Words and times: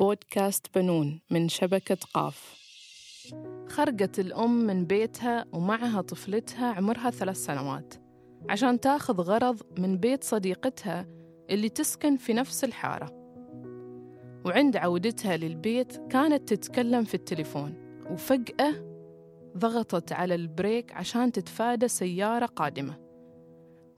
بودكاست 0.00 0.66
بنون 0.74 1.20
من 1.30 1.48
شبكة 1.48 1.96
قاف. 2.14 2.56
خرجت 3.68 4.18
الأم 4.18 4.66
من 4.66 4.84
بيتها 4.84 5.44
ومعها 5.52 6.00
طفلتها 6.00 6.72
عمرها 6.72 7.10
ثلاث 7.10 7.36
سنوات 7.36 7.94
عشان 8.48 8.80
تاخذ 8.80 9.20
غرض 9.20 9.62
من 9.78 9.98
بيت 9.98 10.24
صديقتها 10.24 11.06
اللي 11.50 11.68
تسكن 11.68 12.16
في 12.16 12.32
نفس 12.32 12.64
الحارة. 12.64 13.10
وعند 14.44 14.76
عودتها 14.76 15.36
للبيت 15.36 15.96
كانت 16.10 16.48
تتكلم 16.54 17.04
في 17.04 17.14
التليفون 17.14 17.74
وفجأة 18.10 18.72
ضغطت 19.58 20.12
على 20.12 20.34
ال 20.34 20.44
brake 20.44 20.92
عشان 20.92 21.32
تتفادى 21.32 21.88
سيارة 21.88 22.46
قادمة. 22.46 22.98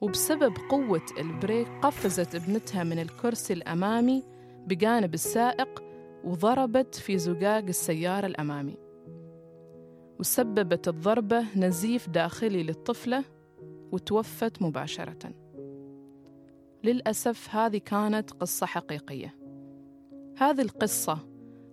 وبسبب 0.01 0.57
قوة 0.71 1.07
البريك 1.19 1.69
قفزت 1.83 2.35
ابنتها 2.35 2.85
من 2.85 2.99
الكرسي 2.99 3.53
الأمامي 3.53 4.25
بجانب 4.67 5.15
السائق 5.15 5.88
وضربت 6.25 6.95
في 6.95 7.19
زجاج 7.19 7.69
السيارة 7.69 8.27
الأمامي. 8.27 8.77
وسببت 10.21 10.89
الضربة 10.89 11.45
نزيف 11.57 12.09
داخلي 12.09 12.63
للطفلة 12.63 13.25
وتوفت 13.93 14.63
مباشرة. 14.63 15.33
للأسف 16.85 17.55
هذه 17.55 17.79
كانت 17.79 18.31
قصة 18.31 18.67
حقيقية. 18.67 19.35
هذه 20.39 20.61
القصة 20.61 21.19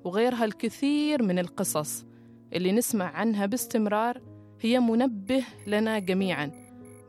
وغيرها 0.03 0.45
الكثير 0.45 1.23
من 1.23 1.39
القصص 1.39 2.05
اللي 2.53 2.71
نسمع 2.71 3.05
عنها 3.05 3.45
باستمرار 3.45 4.21
هي 4.61 4.79
منبه 4.79 5.43
لنا 5.67 5.99
جميعا 5.99 6.51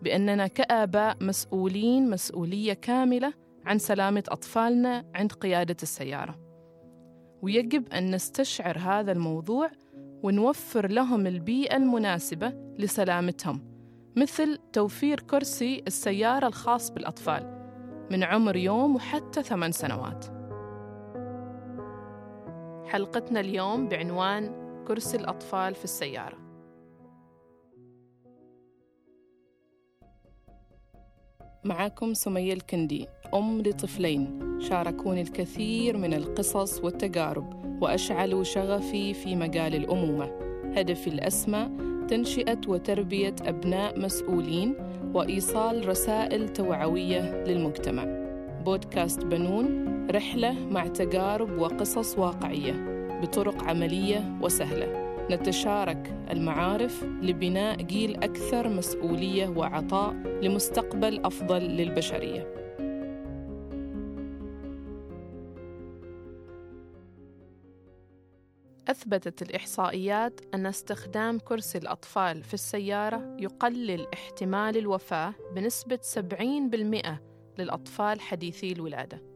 بأننا 0.03 0.47
كآباء 0.47 1.17
مسؤولين 1.21 2.11
مسؤولية 2.11 2.73
كاملة 2.73 3.33
عن 3.65 3.79
سلامة 3.79 4.25
أطفالنا 4.29 5.05
عند 5.15 5.33
قيادة 5.33 5.77
السيارة. 5.83 6.46
ويجب 7.43 7.93
أن 7.93 8.15
نستشعر 8.15 8.79
هذا 8.79 9.13
الموضوع 9.13 9.71
ونوفر 10.23 10.91
لهم 10.91 11.27
البيئة 11.27 11.77
المناسبة 11.77 12.53
لسلامتهم 12.79 13.61
مثل 14.17 14.59
توفير 14.73 15.21
كرسي 15.21 15.83
السيارة 15.87 16.47
الخاص 16.47 16.91
بالأطفال 16.91 17.57
من 18.11 18.25
عمر 18.25 18.57
يوم 18.57 18.97
وحتى 18.97 19.43
ثمان 19.43 19.73
سنوات. 19.73 20.27
حلقتنا 22.87 23.41
اليوم 23.41 23.89
بعنوان 23.89 24.67
كرسي 24.89 25.17
الأطفال 25.17 25.75
في 25.75 25.85
السيارة. 25.85 26.46
معكم 31.67 32.15
سمية 32.15 32.53
الكندي 32.53 33.09
أم 33.35 33.61
لطفلين 33.63 34.41
شاركوني 34.61 35.21
الكثير 35.21 35.97
من 35.97 36.15
القصص 36.15 36.85
والتجارب 36.85 37.77
وأشعلوا 37.83 38.45
شغفي 38.45 39.15
في 39.15 39.37
مجال 39.37 39.75
الأمومة. 39.75 40.31
هدفي 40.77 41.07
الأسمى 41.07 41.69
تنشئة 42.09 42.61
وتربية 42.69 43.35
أبناء 43.45 44.01
مسؤولين 44.01 44.75
وإيصال 45.15 45.89
رسائل 45.89 46.49
توعوية 46.49 47.45
للمجتمع. 47.45 48.05
بودكاست 48.65 49.25
بنون 49.25 49.87
رحلة 50.11 50.53
مع 50.71 50.87
تجارب 50.87 51.59
وقصص 51.59 52.19
واقعية 52.19 52.73
بطرق 53.23 53.65
عملية 53.65 54.39
وسهلة. 54.43 55.06
نتشارك 55.31 56.27
المعارف 56.31 57.05
لبناء 57.05 57.83
جيل 57.83 58.17
أكثر 58.17 58.69
مسؤولية 58.69 59.49
وعطاء 59.49 60.13
لمستقبل 60.15 61.25
أفضل 61.25 61.63
للبشرية. 61.63 62.57
أثبتت 68.89 69.43
الإحصائيات 69.43 70.41
أن 70.55 70.67
استخدام 70.67 71.39
كرسي 71.39 71.79
الأطفال 71.79 72.43
في 72.43 72.55
السيارة 72.55 73.37
يقلل 73.39 74.07
احتمال 74.15 74.77
الوفاة 74.77 75.35
بنسبة 75.55 75.99
70% 76.03 77.21
للأطفال 77.59 78.21
حديثي 78.21 78.73
الولادة. 78.73 79.36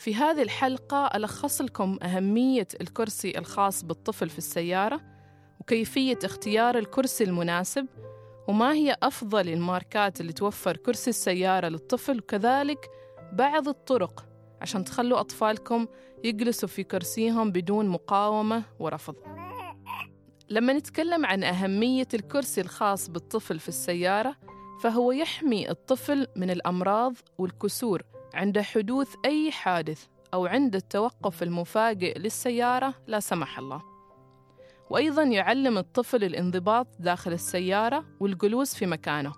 في 0.00 0.14
هذه 0.14 0.42
الحلقة 0.42 1.06
ألخص 1.06 1.60
لكم 1.60 1.98
أهمية 2.02 2.68
الكرسي 2.80 3.38
الخاص 3.38 3.84
بالطفل 3.84 4.28
في 4.28 4.38
السيارة 4.38 5.00
وكيفية 5.60 6.18
اختيار 6.24 6.78
الكرسي 6.78 7.24
المناسب 7.24 7.86
وما 8.48 8.72
هي 8.72 8.96
أفضل 9.02 9.48
الماركات 9.48 10.20
اللي 10.20 10.32
توفر 10.32 10.76
كرسي 10.76 11.10
السيارة 11.10 11.68
للطفل 11.68 12.18
وكذلك 12.18 12.90
بعض 13.32 13.68
الطرق 13.68 14.26
عشان 14.60 14.84
تخلوا 14.84 15.20
أطفالكم 15.20 15.86
يجلسوا 16.24 16.68
في 16.68 16.82
كرسيهم 16.82 17.52
بدون 17.52 17.88
مقاومة 17.88 18.62
ورفض. 18.78 19.16
لما 20.50 20.72
نتكلم 20.72 21.26
عن 21.26 21.44
أهمية 21.44 22.08
الكرسي 22.14 22.60
الخاص 22.60 23.08
بالطفل 23.08 23.58
في 23.58 23.68
السيارة 23.68 24.36
فهو 24.82 25.12
يحمي 25.12 25.70
الطفل 25.70 26.26
من 26.36 26.50
الأمراض 26.50 27.14
والكسور 27.38 28.02
عند 28.34 28.58
حدوث 28.58 29.14
أي 29.24 29.50
حادث 29.52 30.06
أو 30.34 30.46
عند 30.46 30.76
التوقف 30.76 31.42
المفاجئ 31.42 32.18
للسيارة 32.18 32.94
لا 33.06 33.20
سمح 33.20 33.58
الله 33.58 33.82
وأيضا 34.90 35.22
يعلم 35.22 35.78
الطفل 35.78 36.24
الانضباط 36.24 36.86
داخل 36.98 37.32
السيارة 37.32 38.04
والجلوس 38.20 38.74
في 38.74 38.86
مكانه 38.86 39.32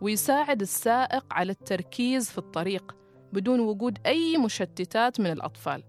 ويساعد 0.00 0.60
السائق 0.60 1.24
على 1.30 1.52
التركيز 1.52 2.30
في 2.30 2.38
الطريق 2.38 2.96
بدون 3.32 3.60
وجود 3.60 3.98
أي 4.06 4.38
مشتتات 4.38 5.20
من 5.20 5.30
الأطفال 5.30 5.84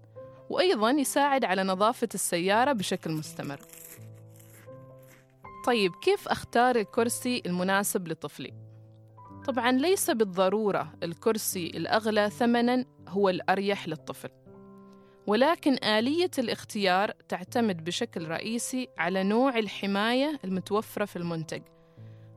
وأيضا 0.50 0.90
يساعد 0.90 1.44
على 1.44 1.62
نظافة 1.62 2.08
السيارة 2.14 2.72
بشكل 2.72 3.12
مستمر 3.12 3.60
طيب 5.66 5.92
كيف 5.94 6.28
أختار 6.28 6.76
الكرسي 6.76 7.42
المناسب 7.46 8.08
لطفلي؟ 8.08 8.63
طبعا 9.44 9.72
ليس 9.72 10.10
بالضرورة 10.10 10.92
الكرسي 11.02 11.66
الأغلى 11.66 12.30
ثمنا 12.30 12.84
هو 13.08 13.28
الأريح 13.28 13.88
للطفل. 13.88 14.28
ولكن 15.26 15.84
آلية 15.84 16.30
الاختيار 16.38 17.10
تعتمد 17.28 17.84
بشكل 17.84 18.28
رئيسي 18.28 18.88
على 18.98 19.22
نوع 19.22 19.58
الحماية 19.58 20.40
المتوفرة 20.44 21.04
في 21.04 21.16
المنتج 21.16 21.62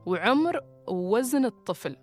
وعمر 0.06 0.62
ووزن 0.88 1.45
الطفل 1.45 1.95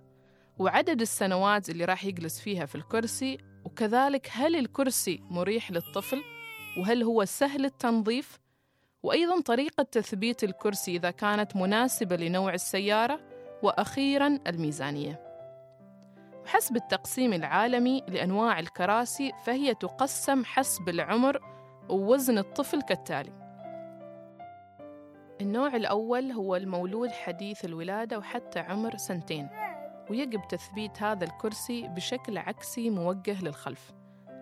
وعدد 0.59 1.01
السنوات 1.01 1.71
اللي 1.71 1.85
راح 1.85 2.05
يجلس 2.05 2.41
فيها 2.41 2.67
في 2.67 2.75
الكرسي 2.75 3.39
وكذلك 3.65 4.29
هل 4.33 4.57
الكرسي 4.57 5.21
مريح 5.31 5.71
للطفل 5.71 6.23
وهل 6.79 7.03
هو 7.03 7.25
سهل 7.25 7.65
التنظيف 7.65 8.39
وأيضا 9.03 9.41
طريقة 9.41 9.83
تثبيت 9.83 10.45
الكرسي 10.45 10.97
إذا 10.97 11.11
كانت 11.11 11.57
مناسبة 11.57 12.17
لنوع 12.17 12.55
السيارة 12.55 13.21
وأخيراً 13.65 14.39
الميزانية. 14.47 15.21
حسب 16.47 16.77
التقسيم 16.77 17.33
العالمي 17.33 18.03
لأنواع 18.09 18.59
الكراسي 18.59 19.33
فهي 19.45 19.75
تقسم 19.75 20.45
حسب 20.45 20.89
العمر 20.89 21.41
ووزن 21.89 22.39
الطفل 22.39 22.83
كالتالي: 22.83 23.33
النوع 25.41 25.77
الأول 25.77 26.33
هو 26.33 26.57
المولود 26.57 27.11
حديث 27.11 27.65
الولادة 27.65 28.19
وحتى 28.19 28.59
عمر 28.59 28.97
سنتين، 28.97 29.49
ويجب 30.11 30.41
تثبيت 30.49 31.03
هذا 31.03 31.25
الكرسي 31.25 31.89
بشكل 31.89 32.39
عكسي 32.39 32.91
موجه 32.91 33.45
للخلف، 33.45 33.93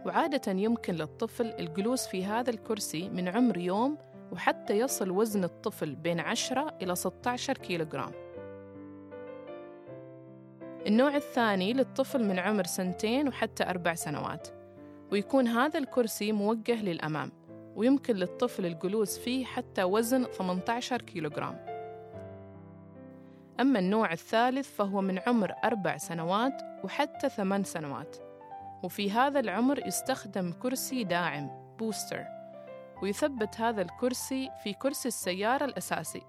وعادة 0.06 0.52
يمكن 0.52 0.94
للطفل 0.94 1.54
الجلوس 1.58 2.06
في 2.06 2.24
هذا 2.24 2.50
الكرسي 2.50 3.08
من 3.08 3.28
عمر 3.28 3.58
يوم 3.58 3.98
وحتى 4.32 4.78
يصل 4.78 5.10
وزن 5.10 5.44
الطفل 5.44 5.94
بين 5.94 6.20
10 6.20 6.74
إلى 6.82 6.94
16 6.94 7.58
كيلوغرام. 7.58 8.21
النوع 10.86 11.16
الثاني 11.16 11.72
للطفل 11.72 12.24
من 12.24 12.38
عمر 12.38 12.64
سنتين 12.64 13.28
وحتى 13.28 13.64
أربع 13.64 13.94
سنوات. 13.94 14.48
ويكون 15.12 15.48
هذا 15.48 15.78
الكرسي 15.78 16.32
موجه 16.32 16.82
للأمام 16.82 17.32
ويمكن 17.76 18.16
للطفل 18.16 18.66
الجلوس 18.66 19.18
فيه 19.18 19.44
حتى 19.44 19.84
وزن 19.84 20.24
18 20.24 21.02
كيلوغرام. 21.02 21.66
أما 23.60 23.78
النوع 23.78 24.12
الثالث 24.12 24.76
فهو 24.76 25.00
من 25.00 25.18
عمر 25.26 25.54
أربع 25.64 25.96
سنوات 25.96 26.62
وحتى 26.84 27.28
ثمان 27.28 27.64
سنوات. 27.64 28.16
وفي 28.82 29.10
هذا 29.10 29.40
العمر 29.40 29.86
يستخدم 29.86 30.52
كرسي 30.52 31.04
داعم 31.04 31.76
بوستر. 31.78 32.24
ويثبت 33.02 33.60
هذا 33.60 33.82
الكرسي 33.82 34.50
في 34.62 34.72
كرسي 34.72 35.08
السيارة 35.08 35.64
الأساسي 35.64 36.22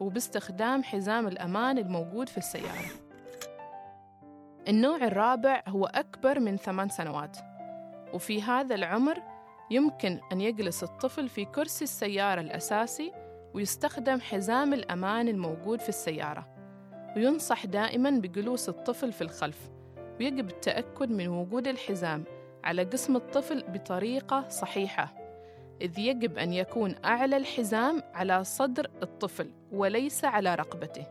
وباستخدام 0.00 0.82
حزام 0.82 1.26
الأمان 1.26 1.78
الموجود 1.78 2.28
في 2.28 2.38
السيارة. 2.38 3.05
النوع 4.68 4.96
الرابع 4.96 5.62
هو 5.68 5.86
أكبر 5.86 6.40
من 6.40 6.56
ثمان 6.56 6.88
سنوات. 6.88 7.36
وفي 8.14 8.42
هذا 8.42 8.74
العمر 8.74 9.22
يمكن 9.70 10.20
أن 10.32 10.40
يجلس 10.40 10.82
الطفل 10.82 11.28
في 11.28 11.44
كرسي 11.44 11.84
السيارة 11.84 12.40
الأساسي 12.40 13.12
ويستخدم 13.54 14.20
حزام 14.20 14.74
الأمان 14.74 15.28
الموجود 15.28 15.80
في 15.80 15.88
السيارة 15.88 16.46
وينصح 17.16 17.66
دائما 17.66 18.10
بجلوس 18.10 18.68
الطفل 18.68 19.12
في 19.12 19.22
الخلف 19.22 19.70
ويجب 20.20 20.50
التأكد 20.50 21.10
من 21.10 21.28
وجود 21.28 21.68
الحزام 21.68 22.24
على 22.64 22.84
جسم 22.84 23.16
الطفل 23.16 23.64
بطريقة 23.68 24.48
صحيحة 24.48 25.14
إذ 25.80 25.98
يجب 25.98 26.38
أن 26.38 26.52
يكون 26.52 26.94
أعلى 27.04 27.36
الحزام 27.36 28.02
على 28.14 28.44
صدر 28.44 28.90
الطفل 29.02 29.50
وليس 29.72 30.24
على 30.24 30.54
رقبته. 30.54 31.06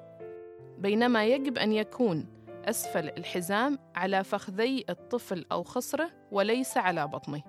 بينما 0.78 1.25
يجب 1.25 1.57
أن 1.57 1.72
يكون 1.72 2.25
أسفل 2.70 3.10
الحزام 3.10 3.80
على 3.96 4.24
فخذي 4.24 4.86
الطفل 4.90 5.46
أو 5.52 5.64
خصره 5.64 6.12
وليس 6.32 6.78
على 6.78 7.08
بطنه. 7.08 7.42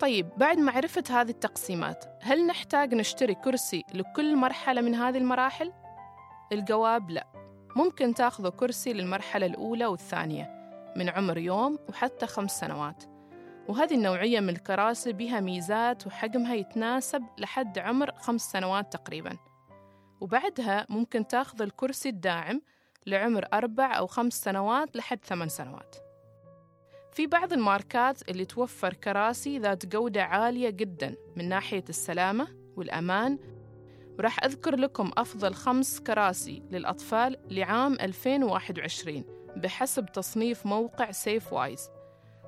طيب 0.00 0.28
بعد 0.36 0.58
معرفة 0.58 1.04
هذه 1.10 1.30
التقسيمات 1.30 2.04
هل 2.22 2.46
نحتاج 2.46 2.94
نشتري 2.94 3.34
كرسي 3.34 3.82
لكل 3.94 4.36
مرحلة 4.36 4.80
من 4.80 4.94
هذه 4.94 5.18
المراحل؟ 5.18 5.72
الجواب 6.52 7.10
لا. 7.10 7.26
ممكن 7.76 8.14
تأخذوا 8.14 8.50
كرسي 8.50 8.92
للمرحلة 8.92 9.46
الأولى 9.46 9.86
والثانية 9.86 10.50
من 10.96 11.08
عمر 11.08 11.38
يوم 11.38 11.78
وحتى 11.88 12.26
خمس 12.26 12.60
سنوات. 12.60 13.04
وهذه 13.68 13.94
النوعية 13.94 14.40
من 14.40 14.48
الكراسي 14.48 15.12
بها 15.12 15.40
ميزات 15.40 16.06
وحجمها 16.06 16.54
يتناسب 16.54 17.24
لحد 17.38 17.78
عمر 17.78 18.14
خمس 18.14 18.40
سنوات 18.40 18.92
تقريباً. 18.92 19.36
وبعدها 20.20 20.86
ممكن 20.88 21.26
تأخذ 21.26 21.62
الكرسي 21.62 22.08
الداعم 22.08 22.62
لعمر 23.06 23.46
أربع 23.52 23.98
أو 23.98 24.06
خمس 24.06 24.32
سنوات 24.32 24.96
لحد 24.96 25.24
ثمان 25.24 25.48
سنوات. 25.48 25.96
في 27.12 27.26
بعض 27.26 27.52
الماركات 27.52 28.28
اللي 28.28 28.44
توفر 28.44 28.94
كراسي 28.94 29.58
ذات 29.58 29.86
جودة 29.86 30.22
عالية 30.22 30.70
جدا 30.70 31.14
من 31.36 31.48
ناحية 31.48 31.84
السلامة 31.88 32.48
والأمان 32.76 33.38
وراح 34.18 34.44
أذكر 34.44 34.76
لكم 34.76 35.10
أفضل 35.16 35.54
خمس 35.54 36.00
كراسي 36.00 36.62
للأطفال 36.70 37.36
لعام 37.50 37.92
2021 37.92 39.24
بحسب 39.56 40.06
تصنيف 40.06 40.66
موقع 40.66 41.10
Safewise 41.10 41.90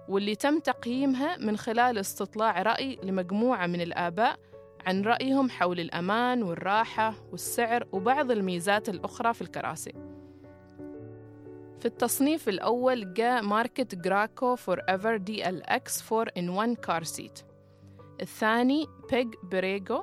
واللي 0.08 0.34
تم 0.34 0.58
تقييمها 0.58 1.36
من 1.36 1.56
خلال 1.56 1.98
استطلاع 1.98 2.62
رأي 2.62 2.98
لمجموعة 3.02 3.66
من 3.66 3.80
الآباء 3.80 4.38
عن 4.86 5.02
رأيهم 5.02 5.50
حول 5.50 5.80
الأمان 5.80 6.42
والراحة 6.42 7.14
والسعر 7.32 7.86
وبعض 7.92 8.30
الميزات 8.30 8.88
الأخرى 8.88 9.34
في 9.34 9.42
الكراسي. 9.42 10.15
في 11.86 11.92
التصنيف 11.92 12.48
الأول 12.48 13.14
جاء 13.14 13.42
ماركة 13.42 13.86
Graco 13.96 14.56
4Ever 14.56 14.78
DLX 14.78 16.12
4 16.12 16.26
in 16.38 16.48
1 16.48 16.74
car 16.74 17.02
seat 17.02 17.38
الثاني 18.20 18.86
Peg 19.10 19.34
Perego 19.42 20.02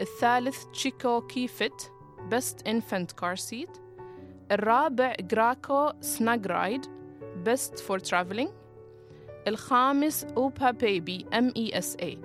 الثالث 0.00 0.64
Chicco 0.64 1.20
KeyFit 1.20 1.92
best 2.28 2.66
infant 2.66 3.12
car 3.12 3.36
seat 3.36 3.78
الرابع 4.52 5.14
Graco 5.20 5.92
SnugRide 6.00 6.86
best 7.46 7.78
for 7.78 7.98
traveling 7.98 8.50
الخامس 9.48 10.24
أوبا 10.24 10.70
بيبي 10.70 11.26
ام 11.34 11.52
اي 11.56 11.78
اس 11.78 11.96
اي 11.96 12.18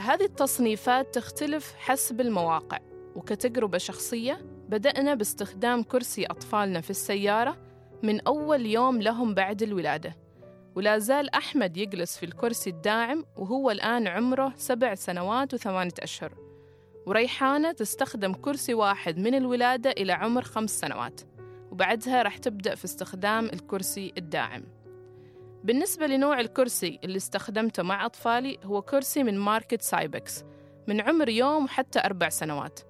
هذه 0.00 0.24
التصنيفات 0.24 1.14
تختلف 1.14 1.74
حسب 1.74 2.20
المواقع 2.20 2.78
وكتجربة 3.16 3.78
شخصية 3.78 4.55
بدأنا 4.68 5.14
باستخدام 5.14 5.82
كرسي 5.82 6.26
أطفالنا 6.26 6.80
في 6.80 6.90
السيارة 6.90 7.56
من 8.02 8.20
أول 8.20 8.66
يوم 8.66 9.02
لهم 9.02 9.34
بعد 9.34 9.62
الولادة. 9.62 10.16
ولا 10.74 10.98
زال 10.98 11.34
أحمد 11.34 11.76
يجلس 11.76 12.18
في 12.18 12.26
الكرسي 12.26 12.70
الداعم 12.70 13.24
وهو 13.36 13.70
الآن 13.70 14.06
عمره 14.06 14.52
سبع 14.56 14.94
سنوات 14.94 15.54
وثمانية 15.54 15.92
أشهر. 16.00 16.34
وريحانة 17.06 17.72
تستخدم 17.72 18.32
كرسي 18.32 18.74
واحد 18.74 19.18
من 19.18 19.34
الولادة 19.34 19.90
إلى 19.90 20.12
عمر 20.12 20.42
خمس 20.42 20.80
سنوات. 20.80 21.20
وبعدها 21.70 22.22
راح 22.22 22.38
تبدأ 22.38 22.74
في 22.74 22.84
استخدام 22.84 23.44
الكرسي 23.44 24.12
الداعم. 24.18 24.62
بالنسبة 25.64 26.06
لنوع 26.06 26.40
الكرسي 26.40 26.98
اللي 27.04 27.16
استخدمته 27.16 27.82
مع 27.82 28.06
أطفالي 28.06 28.58
هو 28.64 28.82
كرسي 28.82 29.22
من 29.22 29.38
ماركة 29.38 29.78
Cybex 29.80 30.44
من 30.88 31.00
عمر 31.00 31.28
يوم 31.28 31.68
حتى 31.68 32.00
أربع 32.00 32.28
سنوات. 32.28 32.80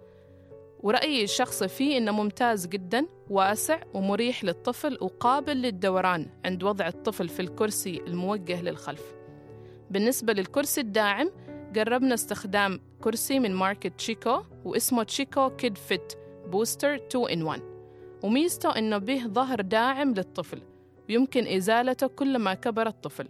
ورأيي 0.83 1.25
الشخصي 1.25 1.69
فيه 1.69 1.99
إنه 1.99 2.13
ممتاز 2.13 2.67
جدا 2.67 3.07
واسع 3.31 3.81
ومريح 3.95 4.45
للطفل 4.45 4.99
وقابل 5.01 5.57
للدوران 5.57 6.27
عند 6.45 6.63
وضع 6.63 6.89
الطفل 6.89 7.29
في 7.29 7.41
الكرسي 7.41 8.01
الموجه 8.07 8.63
للخلف. 8.63 9.15
بالنسبة 9.91 10.33
للكرسي 10.33 10.81
الداعم 10.81 11.31
جربنا 11.73 12.15
استخدام 12.15 12.81
كرسي 13.01 13.39
من 13.39 13.55
ماركة 13.55 13.89
Chicco 13.89 14.43
واسمه 14.65 15.03
Chicco 15.03 15.51
KidFit 15.51 16.13
booster 16.47 16.95
2 16.95 17.27
in 17.27 17.43
1 17.43 17.63
وميزته 18.23 18.79
إنه 18.79 18.99
به 18.99 19.27
ظهر 19.27 19.61
داعم 19.61 20.15
للطفل 20.15 20.63
ويمكن 21.09 21.47
إزالته 21.47 22.07
كلما 22.07 22.55
كبر 22.55 22.87
الطفل. 22.87 23.29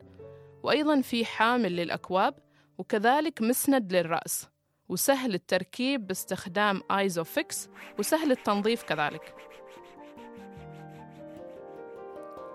وأيضا 0.63 1.01
في 1.01 1.25
حامل 1.25 1.77
للأكواب 1.77 2.35
وكذلك 2.79 3.43
مسند 3.43 3.93
للرأس. 3.93 4.49
وسهل 4.89 5.35
التركيب 5.35 6.07
باستخدام 6.07 6.83
ISOFIX 6.91 7.69
وسهل 7.99 8.31
التنظيف 8.31 8.83
كذلك. 8.83 9.35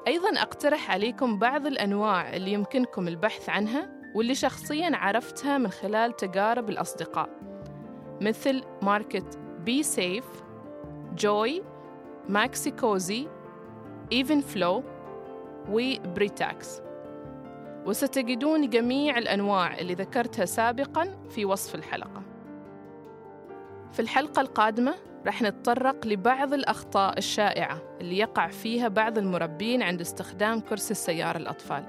أيضا 0.07 0.42
أقترح 0.42 0.92
عليكم 0.92 1.39
بعض 1.39 1.68
الأنواع 1.68 2.36
اللي 2.36 2.54
يمكنكم 2.54 3.07
البحث 3.07 3.50
عنها 3.50 4.01
واللي 4.16 4.36
شخصيا 4.36 4.92
عرفتها 4.95 5.57
من 5.57 5.72
خلال 5.72 6.16
تجارب 6.16 6.69
الأصدقاء. 6.69 7.30
مثل 8.22 8.63
ماركة 8.81 9.25
BeSafe 9.60 10.25
Joie 11.16 11.63
Maxi-Cosi 12.30 13.28
Evenflo 14.12 14.84
و 15.69 15.86
Britax 15.86 16.81
وستجدون 17.86 18.69
جميع 18.69 19.18
الأنواع 19.18 19.78
اللي 19.80 19.94
ذكرتها 19.94 20.45
سابقا 20.45 21.18
في 21.30 21.45
وصف 21.45 21.75
الحلقة. 21.75 22.22
في 23.92 24.00
الحلقة 24.00 24.42
القادمة 24.42 24.95
رح 25.28 25.42
نتطرق 25.42 26.07
لبعض 26.07 26.54
الأخطاء 26.54 27.18
الشائعة 27.18 27.81
اللي 28.01 28.18
يقع 28.18 28.48
فيها 28.48 28.88
بعض 28.88 29.18
المربين 29.18 29.83
عند 29.83 30.01
استخدام 30.01 30.60
كرسي 30.60 30.92
السيارة 30.92 31.38
الأطفال. 31.38 31.86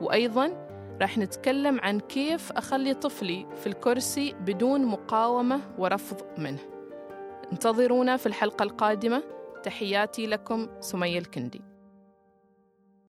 وأيضاً 0.00 0.66
رح 1.02 1.18
نتكلم 1.18 1.80
عن 1.80 2.00
كيف 2.00 2.52
أخلي 2.52 2.94
طفلي 2.94 3.46
في 3.60 3.66
الكرسي 3.66 4.34
بدون 4.40 4.86
مقاومة 4.86 5.60
ورفض 5.78 6.22
منه. 6.38 6.60
انتظرونا 7.52 8.16
في 8.16 8.26
الحلقة 8.26 8.62
القادمة. 8.62 9.22
تحياتي 9.62 10.26
لكم 10.26 10.68
سمية 10.80 11.18
الكندي. 11.18 11.60